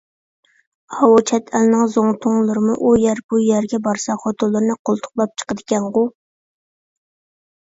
ئاۋۇ 0.99 1.19
چەت 1.31 1.51
ئەلنىڭ 1.59 1.91
زۇڭتۇلىرىمۇ 1.95 2.77
ئۇ 2.87 2.93
يەر– 3.01 3.21
بۇ 3.33 3.41
يەرگە 3.43 3.81
بارسا 3.89 4.17
خوتۇنلىرىنى 4.25 4.79
قولتۇقلاپ 4.91 5.37
چىقىدىكەنغۇ! 5.43 6.05